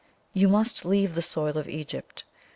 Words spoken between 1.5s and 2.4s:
of Egypt.